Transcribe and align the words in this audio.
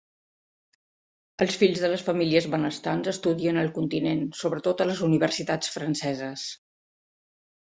Els 1.43 1.57
fills 1.63 1.81
de 1.83 1.91
les 1.91 2.05
famílies 2.07 2.47
benestants 2.53 3.09
estudien 3.11 3.61
al 3.65 3.69
continent, 3.77 4.25
sobretot 4.41 4.83
a 4.83 4.89
les 4.93 5.05
universitats 5.11 5.75
franceses. 5.77 6.49